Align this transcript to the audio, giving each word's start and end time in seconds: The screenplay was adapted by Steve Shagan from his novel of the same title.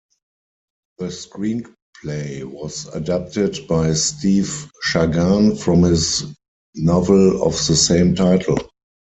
The 0.97 1.09
screenplay 1.09 2.43
was 2.43 2.87
adapted 2.87 3.67
by 3.67 3.93
Steve 3.93 4.71
Shagan 4.83 5.59
from 5.59 5.83
his 5.83 6.23
novel 6.73 7.43
of 7.43 7.53
the 7.67 7.75
same 7.75 8.15
title. 8.15 8.57